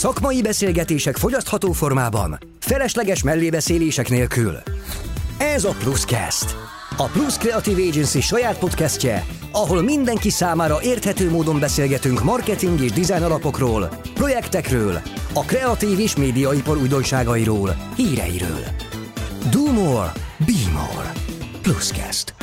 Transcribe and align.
Szakmai 0.00 0.42
beszélgetések 0.42 1.16
fogyasztható 1.16 1.72
formában, 1.72 2.38
felesleges 2.60 3.22
mellébeszélések 3.22 4.08
nélkül. 4.08 4.56
Ez 5.38 5.64
a 5.64 5.74
Pluscast. 5.78 6.56
A 6.96 7.04
Plus 7.04 7.36
Creative 7.36 7.82
Agency 7.82 8.20
saját 8.20 8.58
podcastje, 8.58 9.26
ahol 9.52 9.82
mindenki 9.82 10.30
számára 10.30 10.82
érthető 10.82 11.30
módon 11.30 11.58
beszélgetünk 11.58 12.22
marketing 12.22 12.80
és 12.80 12.92
design 12.92 13.22
alapokról, 13.22 14.00
projektekről, 14.14 15.00
a 15.34 15.44
kreatív 15.44 15.98
és 15.98 16.16
médiaipar 16.16 16.76
újdonságairól, 16.76 17.76
híreiről. 17.96 18.64
Do 19.50 19.72
more, 19.72 20.12
be 20.38 20.70
more. 20.72 21.12
Pluscast. 21.62 22.39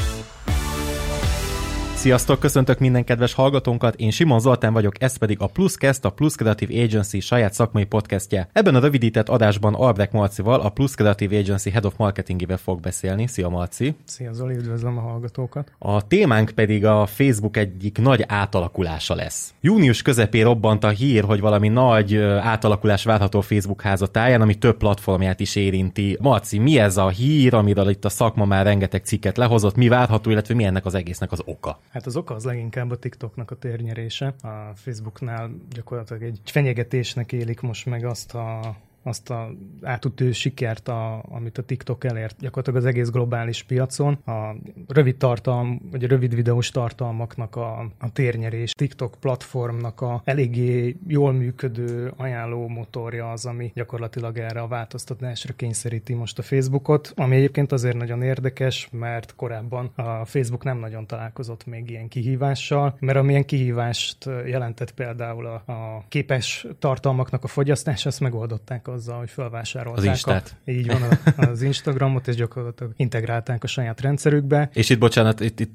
Sziasztok, 1.97 2.39
köszöntök 2.39 2.79
minden 2.79 3.03
kedves 3.03 3.33
hallgatónkat, 3.33 3.95
én 3.95 4.11
Simon 4.11 4.39
Zoltán 4.39 4.73
vagyok, 4.73 5.01
ez 5.01 5.17
pedig 5.17 5.41
a 5.41 5.47
Pluscast, 5.47 6.05
a 6.05 6.09
Plus 6.09 6.35
Creative 6.35 6.83
Agency 6.83 7.19
saját 7.19 7.53
szakmai 7.53 7.83
podcastje. 7.85 8.49
Ebben 8.53 8.75
a 8.75 8.79
rövidített 8.79 9.29
adásban 9.29 9.73
Albrecht 9.73 10.11
Marcival, 10.11 10.59
a 10.59 10.69
Plus 10.69 10.95
Creative 10.95 11.37
Agency 11.37 11.69
Head 11.69 11.85
of 11.85 11.93
Marketingével 11.97 12.57
fog 12.57 12.79
beszélni. 12.79 13.27
Szia 13.27 13.49
Marci! 13.49 13.95
Szia 14.05 14.33
Zoli, 14.33 14.55
üdvözlöm 14.55 14.97
a 14.97 15.01
hallgatókat! 15.01 15.71
A 15.77 16.07
témánk 16.07 16.49
pedig 16.49 16.85
a 16.85 17.05
Facebook 17.05 17.57
egyik 17.57 17.97
nagy 17.97 18.23
átalakulása 18.27 19.15
lesz. 19.15 19.53
Június 19.61 20.01
közepén 20.01 20.43
robbant 20.43 20.83
a 20.83 20.89
hír, 20.89 21.23
hogy 21.23 21.39
valami 21.39 21.67
nagy 21.67 22.17
átalakulás 22.41 23.03
várható 23.03 23.41
Facebook 23.41 23.81
házatáján, 23.81 24.41
ami 24.41 24.55
több 24.55 24.77
platformját 24.77 25.39
is 25.39 25.55
érinti. 25.55 26.17
Marci, 26.21 26.57
mi 26.57 26.79
ez 26.79 26.97
a 26.97 27.09
hír, 27.09 27.53
amiről 27.53 27.89
itt 27.89 28.05
a 28.05 28.09
szakma 28.09 28.45
már 28.45 28.65
rengeteg 28.65 29.03
cikket 29.03 29.37
lehozott, 29.37 29.75
mi 29.75 29.87
várható, 29.87 30.29
illetve 30.29 30.53
mi 30.55 30.63
ennek 30.63 30.85
az 30.85 30.95
egésznek 30.95 31.31
az 31.31 31.41
oka? 31.45 31.79
Hát 31.89 32.05
az 32.05 32.15
oka 32.15 32.33
az 32.35 32.43
leginkább 32.43 32.91
a 32.91 32.97
TikToknak 32.97 33.51
a 33.51 33.55
térnyerése. 33.55 34.27
A 34.41 34.71
Facebooknál 34.75 35.51
gyakorlatilag 35.69 36.23
egy 36.23 36.39
fenyegetésnek 36.43 37.31
élik 37.31 37.61
most 37.61 37.85
meg 37.85 38.05
azt 38.05 38.33
a 38.33 38.75
azt 39.07 39.29
a 39.29 39.51
átütő 39.81 40.31
sikert, 40.31 40.87
a, 40.87 41.23
amit 41.29 41.57
a 41.57 41.63
TikTok 41.63 42.03
elért 42.03 42.39
gyakorlatilag 42.39 42.79
az 42.79 42.85
egész 42.85 43.09
globális 43.09 43.63
piacon. 43.63 44.13
A 44.13 44.55
rövid 44.87 45.17
tartalm, 45.17 45.81
vagy 45.91 46.03
a 46.03 46.07
rövid 46.07 46.35
videós 46.35 46.71
tartalmaknak 46.71 47.55
a, 47.55 47.79
a 47.99 48.11
térnyerés, 48.11 48.71
TikTok 48.71 49.15
platformnak 49.19 50.01
a 50.01 50.21
eléggé 50.23 50.95
jól 51.07 51.31
működő 51.31 52.13
ajánló 52.17 52.67
motorja 52.67 53.31
az, 53.31 53.45
ami 53.45 53.71
gyakorlatilag 53.73 54.37
erre 54.37 54.61
a 54.61 54.67
változtatásra 54.67 55.53
kényszeríti 55.53 56.13
most 56.13 56.39
a 56.39 56.41
Facebookot, 56.41 57.13
ami 57.15 57.35
egyébként 57.35 57.71
azért 57.71 57.97
nagyon 57.97 58.21
érdekes, 58.21 58.89
mert 58.91 59.35
korábban 59.35 59.91
a 59.95 60.25
Facebook 60.25 60.63
nem 60.63 60.77
nagyon 60.77 61.07
találkozott 61.07 61.65
még 61.65 61.89
ilyen 61.89 62.07
kihívással, 62.07 62.97
mert 62.99 63.17
amilyen 63.17 63.45
kihívást 63.45 64.25
jelentett 64.45 64.91
például 64.91 65.45
a, 65.45 65.71
a 65.71 66.05
képes 66.07 66.67
tartalmaknak 66.79 67.43
a 67.43 67.47
fogyasztás, 67.47 68.05
ezt 68.05 68.19
megoldották 68.19 68.87
azzal, 68.97 69.17
hogy 69.17 69.29
felvásárolták. 69.29 70.03
Az 70.03 70.09
Instát. 70.09 70.55
A, 70.65 70.69
így 70.69 70.87
van, 70.87 71.01
az 71.49 71.61
Instagramot, 71.61 72.27
és 72.27 72.35
gyakorlatilag 72.35 72.93
integrálták 72.95 73.63
a 73.63 73.67
saját 73.67 74.01
rendszerükbe. 74.01 74.69
És 74.73 74.89
itt, 74.89 74.99
bocsánat, 74.99 75.39
itt, 75.39 75.59
itt 75.59 75.73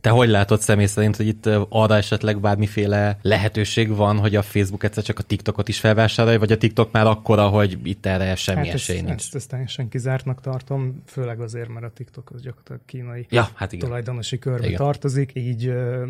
te 0.00 0.10
hogy 0.10 0.28
látod 0.28 0.60
személy 0.60 0.86
szerint, 0.86 1.16
hogy 1.16 1.26
itt 1.26 1.46
arra 1.68 1.96
esetleg 1.96 2.40
bármiféle 2.40 3.18
lehetőség 3.22 3.96
van, 3.96 4.18
hogy 4.18 4.36
a 4.36 4.42
Facebook 4.42 4.84
egyszer 4.84 5.02
csak 5.02 5.18
a 5.18 5.22
TikTokot 5.22 5.68
is 5.68 5.80
felvásárolja, 5.80 6.38
vagy 6.38 6.52
a 6.52 6.56
TikTok 6.56 6.92
már 6.92 7.06
akkora, 7.06 7.48
hogy 7.48 7.78
itt 7.82 8.06
erre 8.06 8.34
semmi 8.34 8.66
hát 8.66 8.74
esély 8.74 8.96
ezt, 8.96 9.06
nincs? 9.06 9.20
Ezt, 9.20 9.34
ezt 9.34 9.48
teljesen 9.48 9.88
kizártnak 9.88 10.40
tartom, 10.40 11.02
főleg 11.06 11.40
azért, 11.40 11.68
mert 11.68 11.86
a 11.86 11.90
TikTok 11.90 12.30
az 12.30 12.42
gyakorlatilag 12.42 12.80
kínai 12.86 13.26
ja, 13.30 13.48
hát 13.54 13.72
igen. 13.72 13.86
tulajdonosi 13.86 14.38
körbe 14.38 14.66
igen. 14.66 14.78
tartozik, 14.78 15.30
így 15.34 15.66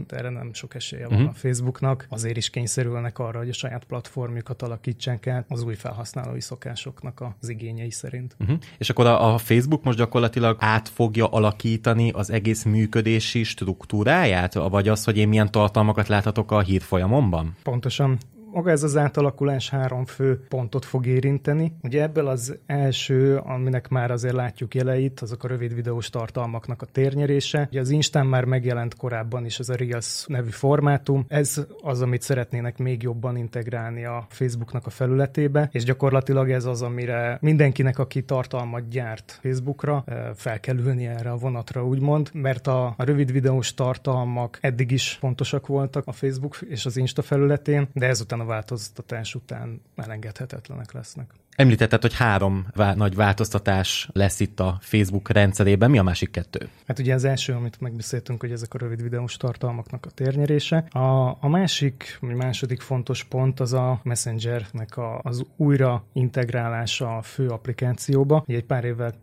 erre 0.08 0.28
nem 0.28 0.52
sok 0.52 0.74
esélye 0.74 1.06
van 1.06 1.16
uh-huh. 1.16 1.30
a 1.30 1.34
Facebooknak. 1.34 2.06
Azért 2.08 2.36
is 2.36 2.50
kényszerülnek 2.50 3.18
arra, 3.18 3.38
hogy 3.38 3.48
a 3.48 3.52
saját 3.52 3.84
platformjukat 3.84 4.62
alakítsák 4.62 5.26
át 5.26 5.44
az 5.48 5.62
új 5.62 5.74
felhasználói 5.74 6.39
szokásoknak 6.40 7.24
az 7.40 7.48
igényei 7.48 7.90
szerint. 7.90 8.36
Uh-huh. 8.40 8.58
És 8.78 8.90
akkor 8.90 9.06
a, 9.06 9.34
a 9.34 9.38
Facebook 9.38 9.82
most 9.82 9.98
gyakorlatilag 9.98 10.56
át 10.60 10.88
fogja 10.88 11.26
alakítani 11.26 12.10
az 12.10 12.30
egész 12.30 12.62
működési 12.62 13.42
struktúráját, 13.42 14.54
vagy 14.54 14.88
az, 14.88 15.04
hogy 15.04 15.16
én 15.16 15.28
milyen 15.28 15.50
tartalmakat 15.50 16.08
láthatok 16.08 16.52
a 16.52 16.60
hírfolyamomban? 16.60 17.56
Pontosan 17.62 18.18
maga 18.52 18.70
ez 18.70 18.82
az 18.82 18.96
átalakulás 18.96 19.70
három 19.70 20.04
fő 20.04 20.44
pontot 20.48 20.84
fog 20.84 21.06
érinteni. 21.06 21.72
Ugye 21.82 22.02
ebből 22.02 22.26
az 22.26 22.58
első, 22.66 23.36
aminek 23.36 23.88
már 23.88 24.10
azért 24.10 24.34
látjuk 24.34 24.74
jeleit, 24.74 25.20
azok 25.20 25.44
a 25.44 25.48
rövid 25.48 25.74
videós 25.74 26.10
tartalmaknak 26.10 26.82
a 26.82 26.86
térnyerése. 26.86 27.66
Ugye 27.70 27.80
az 27.80 27.90
Instán 27.90 28.26
már 28.26 28.44
megjelent 28.44 28.96
korábban 28.96 29.44
is 29.44 29.58
ez 29.58 29.68
a 29.68 29.74
Reels 29.74 30.24
nevű 30.26 30.48
formátum. 30.48 31.24
Ez 31.28 31.66
az, 31.82 32.02
amit 32.02 32.22
szeretnének 32.22 32.78
még 32.78 33.02
jobban 33.02 33.36
integrálni 33.36 34.04
a 34.04 34.26
Facebooknak 34.28 34.86
a 34.86 34.90
felületébe, 34.90 35.68
és 35.72 35.84
gyakorlatilag 35.84 36.50
ez 36.50 36.64
az, 36.64 36.82
amire 36.82 37.38
mindenkinek, 37.40 37.98
aki 37.98 38.22
tartalmat 38.22 38.88
gyárt 38.88 39.38
Facebookra, 39.42 40.04
fel 40.34 40.60
kell 40.60 40.76
ülni 40.76 41.06
erre 41.06 41.30
a 41.30 41.36
vonatra, 41.36 41.86
úgymond, 41.86 42.30
mert 42.32 42.66
a, 42.66 42.94
a 42.96 43.04
rövid 43.04 43.32
videós 43.32 43.74
tartalmak 43.74 44.58
eddig 44.60 44.90
is 44.90 45.16
fontosak 45.20 45.66
voltak 45.66 46.06
a 46.06 46.12
Facebook 46.12 46.58
és 46.68 46.86
az 46.86 46.96
Insta 46.96 47.22
felületén, 47.22 47.88
de 47.92 48.06
ezután 48.06 48.39
a 48.40 48.44
változtatás 48.44 49.34
után 49.34 49.80
elengedhetetlenek 49.96 50.92
lesznek. 50.92 51.30
Említetted, 51.56 52.00
hogy 52.02 52.14
három 52.14 52.66
vá- 52.74 52.96
nagy 52.96 53.14
változtatás 53.14 54.08
lesz 54.12 54.40
itt 54.40 54.60
a 54.60 54.78
Facebook 54.80 55.28
rendszerében. 55.28 55.90
Mi 55.90 55.98
a 55.98 56.02
másik 56.02 56.30
kettő? 56.30 56.68
Hát 56.86 56.98
ugye 56.98 57.14
az 57.14 57.24
első, 57.24 57.52
amit 57.52 57.80
megbeszéltünk, 57.80 58.40
hogy 58.40 58.52
ezek 58.52 58.74
a 58.74 58.78
rövid 58.78 59.02
videós 59.02 59.36
tartalmaknak 59.36 60.06
a 60.06 60.10
térnyerése. 60.10 60.76
A, 60.76 61.36
a 61.40 61.48
másik, 61.48 62.18
vagy 62.20 62.34
második 62.34 62.80
fontos 62.80 63.24
pont 63.24 63.60
az 63.60 63.72
a 63.72 64.00
Messengernek 64.02 64.96
a, 64.96 65.20
az 65.22 65.44
újra 65.56 66.04
integrálása 66.12 67.16
a 67.16 67.22
fő 67.22 67.48
applikációba. 67.48 68.44
Ugye 68.46 68.56
egy 68.56 68.64
pár 68.64 68.84
évvel 68.84 69.14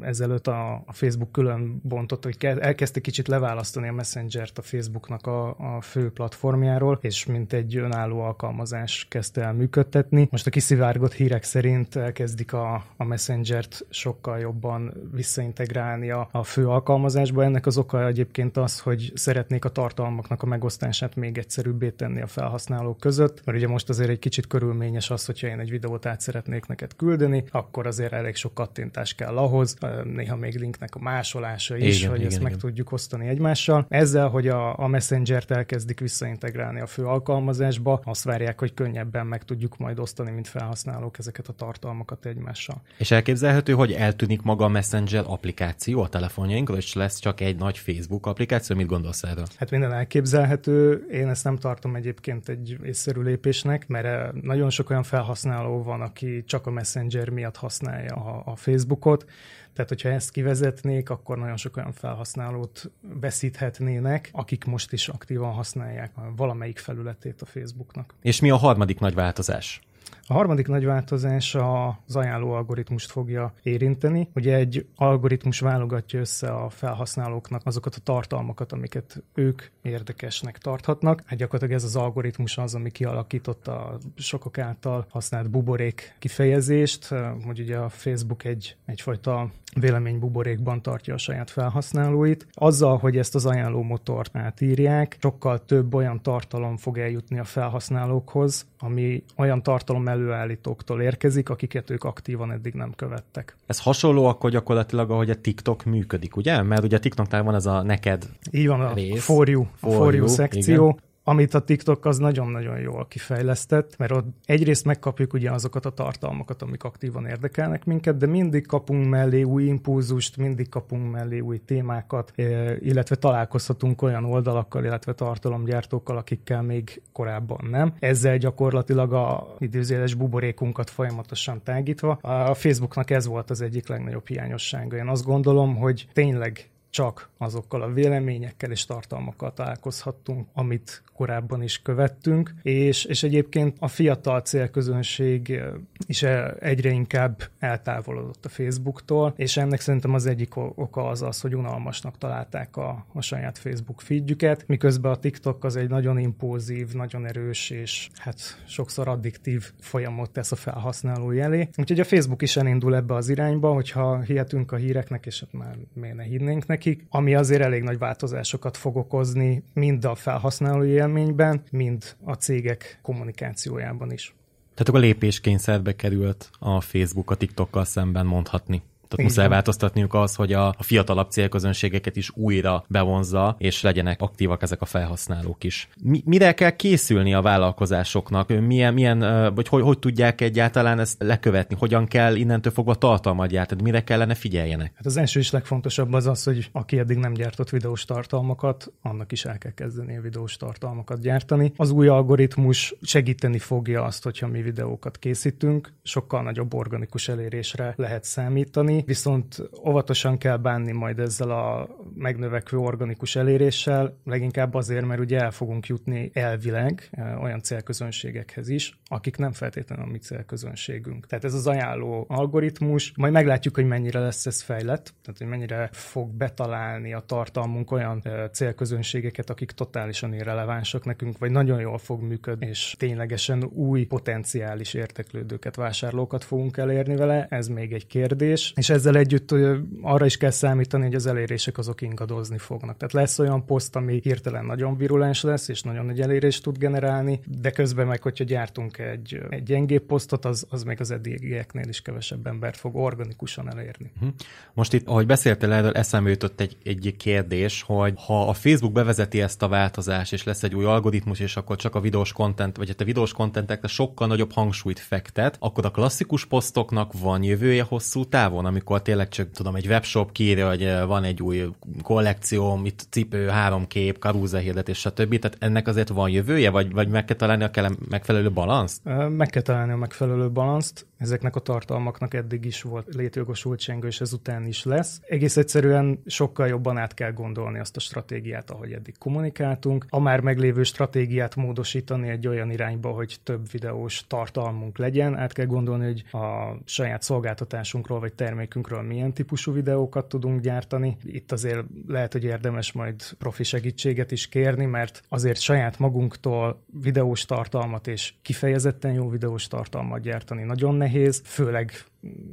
ezelőtt 0.00 0.46
a, 0.46 0.72
a 0.72 0.92
Facebook 0.92 1.32
külön 1.32 1.80
bontott, 1.82 2.24
hogy 2.24 2.36
elkezdte 2.40 3.00
kicsit 3.00 3.28
leválasztani 3.28 3.88
a 3.88 3.92
Messenger-t 3.92 4.58
a 4.58 4.62
Facebooknak 4.62 5.26
a, 5.26 5.48
a 5.48 5.80
fő 5.80 6.10
platformjáról, 6.10 6.98
és 7.00 7.26
mint 7.26 7.52
egy 7.52 7.76
önálló 7.76 8.20
alkalmazás 8.20 9.06
kezdte 9.10 9.42
el 9.42 9.52
működtetni. 9.52 10.28
Most 10.30 10.46
a 10.46 10.50
kiszivárgott 10.50 11.12
hírek 11.12 11.42
szerint 11.42 11.96
elkezdik 11.96 12.52
a, 12.52 12.84
a 12.96 13.04
Messenger-t 13.04 13.86
sokkal 13.90 14.38
jobban 14.38 14.92
visszaintegrálni 15.12 16.10
a, 16.10 16.28
a 16.32 16.42
fő 16.42 16.68
alkalmazásba. 16.68 17.44
Ennek 17.44 17.66
az 17.66 17.78
oka 17.78 18.06
egyébként 18.06 18.56
az, 18.56 18.80
hogy 18.80 19.12
szeretnék 19.14 19.64
a 19.64 19.68
tartalmaknak 19.68 20.42
a 20.42 20.46
megosztását 20.46 21.16
még 21.16 21.38
egyszerűbbé 21.38 21.90
tenni 21.90 22.20
a 22.20 22.26
felhasználók 22.26 22.98
között, 22.98 23.44
mert 23.44 23.58
ugye 23.58 23.68
most 23.68 23.88
azért 23.88 24.10
egy 24.10 24.18
kicsit 24.18 24.46
körülményes 24.46 25.10
az, 25.10 25.24
hogyha 25.26 25.46
én 25.46 25.58
egy 25.58 25.70
videót 25.70 26.06
át 26.06 26.20
szeretnék 26.20 26.66
neked 26.66 26.96
küldeni, 26.96 27.44
akkor 27.50 27.86
azért 27.86 28.12
elég 28.12 28.34
sok 28.34 28.54
kattintás 28.54 29.14
kell 29.14 29.36
ahhoz, 29.36 29.61
ahhoz, 29.62 30.04
néha 30.04 30.36
még 30.36 30.58
linknek 30.58 30.94
a 30.94 30.98
másolása 30.98 31.76
is, 31.76 31.98
igen, 31.98 32.08
hogy 32.10 32.18
igen, 32.18 32.30
ezt 32.30 32.40
igen. 32.40 32.50
meg 32.50 32.60
tudjuk 32.60 32.92
osztani 32.92 33.28
egymással. 33.28 33.86
Ezzel, 33.88 34.28
hogy 34.28 34.48
a, 34.48 34.78
a 34.78 34.86
Messenger-t 34.86 35.50
elkezdik 35.50 36.00
visszaintegrálni 36.00 36.80
a 36.80 36.86
fő 36.86 37.04
alkalmazásba, 37.04 38.00
azt 38.04 38.24
várják, 38.24 38.58
hogy 38.58 38.74
könnyebben 38.74 39.26
meg 39.26 39.44
tudjuk 39.44 39.78
majd 39.78 39.98
osztani, 39.98 40.30
mint 40.30 40.48
felhasználók 40.48 41.18
ezeket 41.18 41.48
a 41.48 41.52
tartalmakat 41.52 42.26
egymással. 42.26 42.82
És 42.98 43.10
elképzelhető, 43.10 43.72
hogy 43.72 43.92
eltűnik 43.92 44.42
maga 44.42 44.64
a 44.64 44.68
Messenger 44.68 45.24
applikáció 45.26 46.02
a 46.02 46.08
telefonjainkról, 46.08 46.76
és 46.76 46.94
lesz 46.94 47.18
csak 47.18 47.40
egy 47.40 47.56
nagy 47.56 47.78
Facebook 47.78 48.26
applikáció? 48.26 48.76
Mit 48.76 48.86
gondolsz 48.86 49.22
erről? 49.22 49.44
Hát 49.56 49.70
minden 49.70 49.92
elképzelhető. 49.92 51.06
Én 51.10 51.28
ezt 51.28 51.44
nem 51.44 51.56
tartom 51.56 51.94
egyébként 51.94 52.48
egy 52.48 52.76
észszerű 52.84 53.20
lépésnek, 53.20 53.88
mert 53.88 54.32
nagyon 54.42 54.70
sok 54.70 54.90
olyan 54.90 55.02
felhasználó 55.02 55.82
van, 55.82 56.00
aki 56.00 56.44
csak 56.44 56.66
a 56.66 56.70
Messenger 56.70 57.28
miatt 57.28 57.56
használja 57.56 58.14
a, 58.14 58.42
a 58.44 58.56
Facebookot, 58.56 59.24
tehát, 59.72 59.88
hogyha 59.88 60.08
ezt 60.08 60.30
kivezetnék, 60.30 61.10
akkor 61.10 61.38
nagyon 61.38 61.56
sok 61.56 61.76
olyan 61.76 61.92
felhasználót 61.92 62.90
veszíthetnének, 63.20 64.30
akik 64.32 64.64
most 64.64 64.92
is 64.92 65.08
aktívan 65.08 65.52
használják 65.52 66.12
valamelyik 66.36 66.78
felületét 66.78 67.42
a 67.42 67.46
Facebooknak. 67.46 68.14
És 68.22 68.40
mi 68.40 68.50
a 68.50 68.56
harmadik 68.56 68.98
nagy 68.98 69.14
változás? 69.14 69.80
A 70.26 70.32
harmadik 70.32 70.68
nagy 70.68 70.84
változás 70.84 71.54
az 71.54 72.16
ajánló 72.16 72.52
algoritmust 72.52 73.10
fogja 73.10 73.52
érinteni. 73.62 74.28
Ugye 74.34 74.54
egy 74.54 74.86
algoritmus 74.96 75.60
válogatja 75.60 76.20
össze 76.20 76.48
a 76.48 76.68
felhasználóknak 76.68 77.60
azokat 77.64 77.94
a 77.94 78.00
tartalmakat, 78.00 78.72
amiket 78.72 79.22
ők 79.34 79.62
érdekesnek 79.82 80.58
tarthatnak. 80.58 81.22
Hát 81.26 81.38
gyakorlatilag 81.38 81.74
ez 81.74 81.84
az 81.84 81.96
algoritmus 81.96 82.58
az, 82.58 82.74
ami 82.74 82.90
kialakította 82.90 83.86
a 83.86 83.98
sokak 84.16 84.58
által 84.58 85.06
használt 85.08 85.50
buborék 85.50 86.16
kifejezést, 86.18 87.14
hogy 87.44 87.60
ugye 87.60 87.76
a 87.76 87.88
Facebook 87.88 88.44
egy, 88.44 88.76
egyfajta 88.86 89.50
véleménybuborékban 89.80 90.82
tartja 90.82 91.14
a 91.14 91.18
saját 91.18 91.50
felhasználóit. 91.50 92.46
Azzal, 92.52 92.98
hogy 92.98 93.16
ezt 93.16 93.34
az 93.34 93.46
ajánló 93.46 93.82
motort 93.82 94.36
átírják, 94.36 95.16
sokkal 95.20 95.64
több 95.64 95.94
olyan 95.94 96.22
tartalom 96.22 96.76
fog 96.76 96.98
eljutni 96.98 97.38
a 97.38 97.44
felhasználókhoz, 97.44 98.66
ami 98.78 99.24
olyan 99.36 99.62
tartalom 99.62 100.02
előállítóktól 100.12 101.02
érkezik, 101.02 101.48
akiket 101.48 101.90
ők 101.90 102.04
aktívan 102.04 102.52
eddig 102.52 102.74
nem 102.74 102.92
követtek. 102.96 103.56
Ez 103.66 103.80
hasonló 103.80 104.24
akkor 104.24 104.50
gyakorlatilag, 104.50 105.10
ahogy 105.10 105.30
a 105.30 105.40
TikTok 105.40 105.84
működik, 105.84 106.36
ugye? 106.36 106.62
Mert 106.62 106.82
ugye 106.82 106.96
a 106.96 107.00
TikToknál 107.00 107.42
van 107.42 107.54
ez 107.54 107.66
a 107.66 107.82
neked 107.82 108.24
Így 108.50 108.66
van, 108.66 108.80
a 108.80 108.94
rész. 108.94 109.24
For 109.24 109.48
You, 109.48 109.66
a 109.80 109.90
For 109.90 110.14
You 110.14 110.26
szekció. 110.26 110.88
Igen 110.88 111.10
amit 111.24 111.54
a 111.54 111.60
TikTok 111.60 112.04
az 112.04 112.18
nagyon-nagyon 112.18 112.78
jól 112.78 113.06
kifejlesztett, 113.08 113.96
mert 113.96 114.12
ott 114.12 114.26
egyrészt 114.44 114.84
megkapjuk 114.84 115.32
ugye 115.32 115.50
azokat 115.50 115.86
a 115.86 115.90
tartalmakat, 115.90 116.62
amik 116.62 116.84
aktívan 116.84 117.26
érdekelnek 117.26 117.84
minket, 117.84 118.16
de 118.16 118.26
mindig 118.26 118.66
kapunk 118.66 119.08
mellé 119.08 119.42
új 119.42 119.64
impulzust, 119.64 120.36
mindig 120.36 120.68
kapunk 120.68 121.12
mellé 121.12 121.38
új 121.38 121.60
témákat, 121.64 122.32
illetve 122.78 123.14
találkozhatunk 123.14 124.02
olyan 124.02 124.24
oldalakkal, 124.24 124.84
illetve 124.84 125.12
tartalomgyártókkal, 125.12 126.16
akikkel 126.16 126.62
még 126.62 127.02
korábban 127.12 127.66
nem. 127.70 127.94
Ezzel 127.98 128.36
gyakorlatilag 128.36 129.12
a 129.12 129.54
időzéles 129.58 130.14
buborékunkat 130.14 130.90
folyamatosan 130.90 131.62
tágítva. 131.62 132.12
A 132.12 132.54
Facebooknak 132.54 133.10
ez 133.10 133.26
volt 133.26 133.50
az 133.50 133.60
egyik 133.60 133.88
legnagyobb 133.88 134.28
hiányossága. 134.28 134.96
Én 134.96 135.08
azt 135.08 135.24
gondolom, 135.24 135.76
hogy 135.76 136.08
tényleg 136.12 136.70
csak 136.92 137.28
azokkal 137.38 137.82
a 137.82 137.92
véleményekkel 137.92 138.70
és 138.70 138.84
tartalmakkal 138.84 139.52
találkozhattunk, 139.52 140.48
amit 140.52 141.02
korábban 141.14 141.62
is 141.62 141.82
követtünk, 141.82 142.54
és, 142.62 143.04
és 143.04 143.22
egyébként 143.22 143.76
a 143.80 143.88
fiatal 143.88 144.40
célközönség 144.40 145.60
is 146.06 146.22
egyre 146.58 146.90
inkább 146.90 147.42
eltávolodott 147.58 148.44
a 148.44 148.48
Facebooktól, 148.48 149.34
és 149.36 149.56
ennek 149.56 149.80
szerintem 149.80 150.14
az 150.14 150.26
egyik 150.26 150.56
oka 150.56 151.08
az 151.08 151.22
az, 151.22 151.40
hogy 151.40 151.54
unalmasnak 151.54 152.18
találták 152.18 152.76
a, 152.76 153.06
a 153.12 153.20
saját 153.20 153.58
Facebook 153.58 154.00
feedjüket, 154.00 154.64
miközben 154.66 155.12
a 155.12 155.16
TikTok 155.16 155.64
az 155.64 155.76
egy 155.76 155.88
nagyon 155.88 156.18
impulzív, 156.18 156.92
nagyon 156.92 157.26
erős 157.26 157.70
és 157.70 158.08
hát 158.14 158.62
sokszor 158.66 159.08
addiktív 159.08 159.72
folyamot 159.80 160.30
tesz 160.30 160.52
a 160.52 160.56
felhasználói 160.56 161.40
elé. 161.40 161.68
Úgyhogy 161.76 162.00
a 162.00 162.04
Facebook 162.04 162.42
is 162.42 162.56
elindul 162.56 162.94
ebbe 162.94 163.14
az 163.14 163.28
irányba, 163.28 163.72
hogyha 163.72 164.20
hihetünk 164.20 164.72
a 164.72 164.76
híreknek, 164.76 165.26
és 165.26 165.40
hát 165.40 165.52
már 165.52 165.76
miért 165.92 166.16
ne 166.16 166.22
hinnénk 166.22 166.66
nekik, 166.84 167.06
ami 167.08 167.34
azért 167.34 167.62
elég 167.62 167.82
nagy 167.82 167.98
változásokat 167.98 168.76
fog 168.76 168.96
okozni 168.96 169.62
mind 169.74 170.04
a 170.04 170.14
felhasználói 170.14 170.88
élményben, 170.88 171.62
mind 171.70 172.16
a 172.24 172.32
cégek 172.32 172.98
kommunikációjában 173.02 174.12
is. 174.12 174.34
Tehát 174.74 174.88
akkor 174.88 175.00
lépéskényszerbe 175.00 175.96
került 175.96 176.50
a 176.58 176.80
Facebook 176.80 177.30
a 177.30 177.34
TikTokkal 177.34 177.84
szemben 177.84 178.26
mondhatni. 178.26 178.82
Tehát 179.16 179.30
muszáj 179.30 179.48
változtatniuk 179.48 180.14
az, 180.14 180.34
hogy 180.34 180.52
a, 180.52 180.66
a 180.66 180.82
fiatalabb 180.82 181.30
célközönségeket 181.30 182.16
is 182.16 182.30
újra 182.34 182.84
bevonza, 182.88 183.56
és 183.58 183.82
legyenek 183.82 184.20
aktívak 184.20 184.62
ezek 184.62 184.80
a 184.80 184.84
felhasználók 184.84 185.64
is. 185.64 185.88
Mi, 186.02 186.22
mire 186.24 186.52
kell 186.52 186.70
készülni 186.70 187.34
a 187.34 187.42
vállalkozásoknak? 187.42 188.66
Milyen, 188.66 188.94
milyen 188.94 189.18
vagy 189.54 189.68
hogy, 189.68 189.82
hogy 189.82 189.98
tudják 189.98 190.40
egyáltalán 190.40 190.98
ezt 190.98 191.22
lekövetni? 191.22 191.76
Hogyan 191.78 192.06
kell 192.06 192.34
innentől 192.34 192.72
fogva 192.72 192.94
tartalmat 192.94 193.48
gyártani? 193.48 193.82
Mire 193.82 194.04
kellene 194.04 194.34
figyeljenek? 194.34 194.92
Hát 194.94 195.06
az 195.06 195.16
első 195.16 195.40
is 195.40 195.50
legfontosabb 195.50 196.12
az 196.12 196.26
az, 196.26 196.44
hogy 196.44 196.68
aki 196.72 196.98
eddig 196.98 197.16
nem 197.16 197.32
gyártott 197.32 197.70
videós 197.70 198.04
tartalmakat, 198.04 198.92
annak 199.02 199.32
is 199.32 199.44
el 199.44 199.58
kell 199.58 199.72
kezdeni 199.74 200.16
a 200.16 200.20
videós 200.20 200.56
tartalmakat 200.56 201.20
gyártani. 201.20 201.72
Az 201.76 201.90
új 201.90 202.08
algoritmus 202.08 202.94
segíteni 203.02 203.58
fogja 203.58 204.04
azt, 204.04 204.24
hogyha 204.24 204.46
mi 204.46 204.62
videókat 204.62 205.18
készítünk, 205.18 205.92
sokkal 206.02 206.42
nagyobb 206.42 206.74
organikus 206.74 207.28
elérésre 207.28 207.94
lehet 207.96 208.24
számítani, 208.24 209.01
viszont 209.06 209.56
óvatosan 209.86 210.38
kell 210.38 210.56
bánni 210.56 210.92
majd 210.92 211.18
ezzel 211.18 211.50
a 211.50 211.88
megnövekvő 212.14 212.78
organikus 212.78 213.36
eléréssel, 213.36 214.16
leginkább 214.24 214.74
azért, 214.74 215.06
mert 215.06 215.20
ugye 215.20 215.40
el 215.40 215.50
fogunk 215.50 215.86
jutni 215.86 216.30
elvileg 216.34 217.08
eh, 217.10 217.42
olyan 217.42 217.62
célközönségekhez 217.62 218.68
is, 218.68 218.98
akik 219.04 219.36
nem 219.36 219.52
feltétlenül 219.52 220.04
a 220.04 220.10
mi 220.10 220.18
célközönségünk. 220.18 221.26
Tehát 221.26 221.44
ez 221.44 221.54
az 221.54 221.66
ajánló 221.66 222.24
algoritmus, 222.28 223.12
majd 223.16 223.32
meglátjuk, 223.32 223.74
hogy 223.74 223.86
mennyire 223.86 224.18
lesz 224.18 224.46
ez 224.46 224.62
fejlett, 224.62 225.14
tehát 225.22 225.38
hogy 225.38 225.46
mennyire 225.46 225.88
fog 225.92 226.30
betalálni 226.30 227.12
a 227.12 227.20
tartalmunk 227.20 227.90
olyan 227.90 228.20
eh, 228.24 228.48
célközönségeket, 228.52 229.50
akik 229.50 229.70
totálisan 229.70 230.34
irrelevánsak 230.34 231.04
nekünk, 231.04 231.38
vagy 231.38 231.50
nagyon 231.50 231.80
jól 231.80 231.98
fog 231.98 232.22
működni, 232.22 232.66
és 232.66 232.94
ténylegesen 232.98 233.64
új 233.64 234.04
potenciális 234.04 234.94
érteklődőket, 234.94 235.76
vásárlókat 235.76 236.44
fogunk 236.44 236.76
elérni 236.76 237.16
vele, 237.16 237.46
ez 237.50 237.68
még 237.68 237.92
egy 237.92 238.06
kérdés, 238.06 238.72
és 238.76 238.90
ezzel 238.92 239.16
együtt 239.16 239.54
arra 240.02 240.24
is 240.24 240.36
kell 240.36 240.50
számítani, 240.50 241.04
hogy 241.04 241.14
az 241.14 241.26
elérések 241.26 241.78
azok 241.78 242.00
ingadozni 242.00 242.58
fognak. 242.58 242.96
Tehát 242.96 243.12
lesz 243.12 243.38
olyan 243.38 243.64
poszt, 243.64 243.96
ami 243.96 244.20
hirtelen 244.22 244.64
nagyon 244.64 244.96
virulens 244.96 245.42
lesz, 245.42 245.68
és 245.68 245.82
nagyon 245.82 246.06
nagy 246.06 246.20
elérést 246.20 246.62
tud 246.62 246.78
generálni, 246.78 247.40
de 247.60 247.70
közben 247.70 248.06
meg, 248.06 248.22
hogyha 248.22 248.44
gyártunk 248.44 248.98
egy, 248.98 249.40
egy 249.50 249.62
gyengébb 249.62 250.02
posztot, 250.02 250.44
az, 250.44 250.66
az 250.70 250.82
még 250.82 251.00
az 251.00 251.10
eddigieknél 251.10 251.88
is 251.88 252.02
kevesebb 252.02 252.46
embert 252.46 252.76
fog 252.76 252.96
organikusan 252.96 253.70
elérni. 253.70 254.12
Mhm. 254.20 254.28
Most 254.74 254.92
itt, 254.92 255.06
ahogy 255.06 255.26
beszéltél 255.26 255.72
erről, 255.72 255.92
eszembe 255.92 256.30
jutott 256.30 256.60
egy, 256.60 256.76
egy 256.84 257.14
kérdés, 257.18 257.82
hogy 257.82 258.14
ha 258.16 258.48
a 258.48 258.52
Facebook 258.52 258.92
bevezeti 258.92 259.40
ezt 259.40 259.62
a 259.62 259.68
változást, 259.68 260.32
és 260.32 260.44
lesz 260.44 260.62
egy 260.62 260.74
új 260.74 260.84
algoritmus, 260.84 261.40
és 261.40 261.56
akkor 261.56 261.76
csak 261.76 261.94
a 261.94 262.00
videós 262.00 262.32
content, 262.32 262.76
vagy 262.76 262.88
hát 262.88 263.00
a 263.00 263.04
videós 263.04 263.32
contentekre 263.32 263.88
sokkal 263.88 264.26
nagyobb 264.26 264.52
hangsúlyt 264.52 264.98
fektet, 264.98 265.56
akkor 265.58 265.84
a 265.84 265.90
klasszikus 265.90 266.44
posztoknak 266.44 267.12
van 267.20 267.42
jövője 267.42 267.82
hosszú 267.82 268.24
távon, 268.24 268.64
amikor 268.64 268.81
tényleg 269.02 269.28
csak 269.28 269.50
tudom, 269.50 269.74
egy 269.74 269.86
webshop 269.86 270.32
kiírja, 270.32 270.68
hogy 270.68 270.82
eh, 270.82 271.06
van 271.06 271.24
egy 271.24 271.42
új 271.42 271.64
kollekció, 272.02 272.80
itt 272.84 273.06
cipő, 273.10 273.48
három 273.48 273.86
kép, 273.86 274.18
karúza 274.18 274.58
hirdetés, 274.58 274.98
stb. 274.98 275.38
Tehát 275.38 275.56
ennek 275.60 275.88
azért 275.88 276.08
van 276.08 276.30
jövője, 276.30 276.70
vagy, 276.70 276.92
vagy 276.92 277.08
meg 277.08 277.24
kell 277.24 277.36
találni 277.36 277.64
a 277.64 277.90
megfelelő 278.08 278.50
balanszt? 278.50 279.00
Meg 279.28 279.48
kell 279.48 279.62
találni 279.62 279.92
a 279.92 279.96
megfelelő 279.96 280.50
balanszt. 280.50 281.06
Ezeknek 281.22 281.56
a 281.56 281.60
tartalmaknak 281.60 282.34
eddig 282.34 282.64
is 282.64 282.82
volt 282.82 283.14
létjogosultsága, 283.14 284.06
és 284.06 284.20
ezután 284.20 284.66
is 284.66 284.84
lesz. 284.84 285.20
Egész 285.28 285.56
egyszerűen 285.56 286.22
sokkal 286.26 286.66
jobban 286.66 286.98
át 286.98 287.14
kell 287.14 287.32
gondolni 287.32 287.78
azt 287.78 287.96
a 287.96 288.00
stratégiát, 288.00 288.70
ahogy 288.70 288.92
eddig 288.92 289.18
kommunikáltunk. 289.18 290.06
A 290.08 290.20
már 290.20 290.40
meglévő 290.40 290.82
stratégiát 290.82 291.56
módosítani 291.56 292.28
egy 292.28 292.46
olyan 292.46 292.70
irányba, 292.70 293.10
hogy 293.10 293.36
több 293.42 293.70
videós 293.70 294.24
tartalmunk 294.26 294.98
legyen. 294.98 295.36
Át 295.36 295.52
kell 295.52 295.66
gondolni, 295.66 296.04
hogy 296.04 296.24
a 296.40 296.76
saját 296.84 297.22
szolgáltatásunkról 297.22 298.20
vagy 298.20 298.32
termékünkről 298.62 299.02
milyen 299.02 299.32
típusú 299.32 299.72
videókat 299.72 300.28
tudunk 300.28 300.60
gyártani. 300.60 301.16
Itt 301.24 301.52
azért 301.52 301.84
lehet, 302.06 302.32
hogy 302.32 302.44
érdemes 302.44 302.92
majd 302.92 303.22
profi 303.38 303.64
segítséget 303.64 304.30
is 304.30 304.48
kérni, 304.48 304.84
mert 304.84 305.22
azért 305.28 305.60
saját 305.60 305.98
magunktól 305.98 306.84
videós 307.02 307.44
tartalmat 307.44 308.06
és 308.06 308.34
kifejezetten 308.42 309.12
jó 309.12 309.28
videós 309.28 309.68
tartalmat 309.68 310.20
gyártani 310.20 310.62
nagyon 310.62 310.94
nehéz 310.94 311.42
főleg 311.44 311.92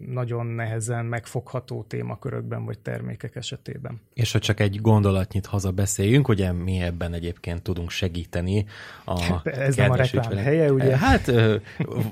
nagyon 0.07 0.45
nehezen 0.45 1.06
megfogható 1.06 1.86
témakörökben 1.88 2.66
vagy 2.66 2.80
termékek 2.80 3.36
esetében. 3.36 4.01
És 4.13 4.31
hogy 4.31 4.42
csak 4.42 4.60
egy 4.60 4.81
gondolatnyit 4.81 5.45
haza 5.45 5.71
beszéljünk, 5.71 6.27
ugye 6.27 6.51
mi 6.51 6.80
ebben 6.80 7.13
egyébként 7.13 7.62
tudunk 7.62 7.89
segíteni. 7.89 8.66
A 9.06 9.42
Ez 9.50 9.75
nem 9.75 9.92
a 9.92 9.95
reklám 9.95 10.24
ügyfelek. 10.24 10.44
helye, 10.44 10.74
ugye? 10.74 10.98
Hát, 10.98 11.31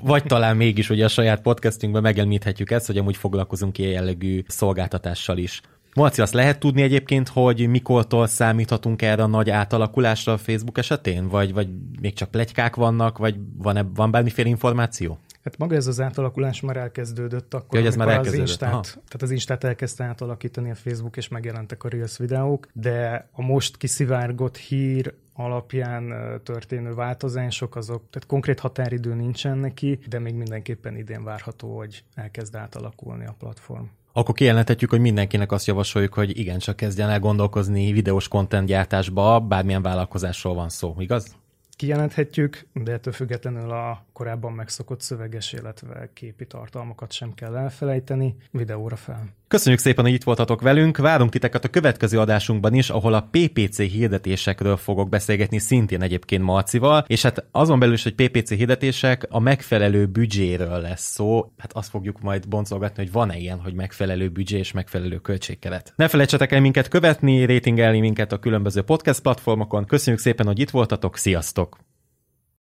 vagy 0.02 0.24
talán 0.24 0.56
mégis 0.56 0.90
ugye 0.90 1.04
a 1.04 1.08
saját 1.08 1.40
podcastünkben 1.42 2.02
megemlíthetjük 2.02 2.70
ezt, 2.70 2.86
hogy 2.86 2.98
amúgy 2.98 3.16
foglalkozunk 3.16 3.78
ilyen 3.78 3.92
jellegű 3.92 4.42
szolgáltatással 4.46 5.38
is. 5.38 5.60
Marci, 5.94 6.20
azt 6.20 6.34
lehet 6.34 6.58
tudni 6.58 6.82
egyébként, 6.82 7.28
hogy 7.28 7.68
mikortól 7.68 8.26
számíthatunk 8.26 9.02
erre 9.02 9.22
a 9.22 9.26
nagy 9.26 9.50
átalakulásra 9.50 10.32
a 10.32 10.38
Facebook 10.38 10.78
esetén? 10.78 11.28
Vagy, 11.28 11.52
vagy 11.52 11.68
még 12.00 12.14
csak 12.14 12.30
plegykák 12.30 12.76
vannak, 12.76 13.18
vagy 13.18 13.36
van, 13.56 13.76
-e, 13.76 13.86
van 13.94 14.10
bármiféle 14.10 14.48
információ? 14.48 15.18
Hát 15.48 15.58
maga 15.58 15.74
ez 15.74 15.86
az 15.86 16.00
átalakulás 16.00 16.60
már 16.60 16.76
elkezdődött 16.76 17.54
akkor, 17.54 17.80
ja, 17.80 17.86
ez 17.86 17.96
már 17.96 18.08
elkezdődött. 18.08 18.44
az 18.44 18.50
Instát, 18.50 18.92
tehát 18.92 19.22
az 19.22 19.30
Instát 19.30 19.64
elkezdte 19.64 20.04
átalakítani 20.04 20.70
a 20.70 20.74
Facebook, 20.74 21.16
és 21.16 21.28
megjelentek 21.28 21.84
a 21.84 21.88
Reels 21.88 22.18
videók, 22.18 22.68
de 22.72 23.28
a 23.32 23.42
most 23.42 23.76
kiszivárgott 23.76 24.56
hír 24.56 25.14
alapján 25.34 26.14
történő 26.42 26.94
változások, 26.94 27.76
azok, 27.76 28.02
tehát 28.10 28.28
konkrét 28.28 28.60
határidő 28.60 29.14
nincsen 29.14 29.58
neki, 29.58 29.98
de 30.08 30.18
még 30.18 30.34
mindenképpen 30.34 30.96
idén 30.96 31.24
várható, 31.24 31.76
hogy 31.76 32.04
elkezd 32.14 32.54
átalakulni 32.54 33.26
a 33.26 33.34
platform 33.38 33.84
akkor 34.12 34.34
kijelenthetjük, 34.34 34.90
hogy 34.90 35.00
mindenkinek 35.00 35.52
azt 35.52 35.66
javasoljuk, 35.66 36.14
hogy 36.14 36.38
igencsak 36.38 36.76
kezdjen 36.76 37.10
el 37.10 37.20
gondolkozni 37.20 37.92
videós 37.92 38.28
content 38.28 38.66
gyártásba, 38.66 39.40
bármilyen 39.40 39.82
vállalkozásról 39.82 40.54
van 40.54 40.68
szó, 40.68 40.94
igaz? 40.98 41.36
Kijelenthetjük, 41.78 42.66
de 42.72 42.92
ettől 42.92 43.12
függetlenül 43.12 43.70
a 43.70 44.04
korábban 44.12 44.52
megszokott 44.52 45.00
szöveges, 45.00 45.52
illetve 45.52 46.10
képi 46.12 46.46
tartalmakat 46.46 47.12
sem 47.12 47.34
kell 47.34 47.56
elfelejteni, 47.56 48.36
videóra 48.50 48.96
fel. 48.96 49.37
Köszönjük 49.48 49.80
szépen, 49.80 50.04
hogy 50.04 50.14
itt 50.14 50.22
voltatok 50.22 50.60
velünk, 50.60 50.96
várunk 50.96 51.30
titeket 51.30 51.64
a 51.64 51.68
következő 51.68 52.18
adásunkban 52.18 52.74
is, 52.74 52.90
ahol 52.90 53.14
a 53.14 53.28
PPC 53.30 53.78
hirdetésekről 53.78 54.76
fogok 54.76 55.08
beszélgetni 55.08 55.58
szintén 55.58 56.02
egyébként 56.02 56.42
Marcival, 56.42 57.04
és 57.06 57.22
hát 57.22 57.44
azon 57.50 57.78
belül 57.78 57.94
is, 57.94 58.02
hogy 58.02 58.14
PPC 58.14 58.50
hirdetések 58.50 59.26
a 59.30 59.38
megfelelő 59.38 60.06
büdzséről 60.06 60.80
lesz 60.80 61.10
szó, 61.10 61.52
hát 61.58 61.72
azt 61.72 61.90
fogjuk 61.90 62.20
majd 62.20 62.48
boncolgatni, 62.48 63.02
hogy 63.02 63.12
van-e 63.12 63.38
ilyen, 63.38 63.60
hogy 63.60 63.74
megfelelő 63.74 64.28
büdzsé 64.28 64.58
és 64.58 64.72
megfelelő 64.72 65.16
költségkeret. 65.16 65.92
Ne 65.96 66.08
felejtsetek 66.08 66.52
el 66.52 66.60
minket 66.60 66.88
követni, 66.88 67.44
ratingelni 67.44 68.00
minket 68.00 68.32
a 68.32 68.38
különböző 68.38 68.82
podcast 68.82 69.20
platformokon. 69.20 69.84
Köszönjük 69.84 70.22
szépen, 70.22 70.46
hogy 70.46 70.58
itt 70.58 70.70
voltatok, 70.70 71.16
sziasztok! 71.16 71.87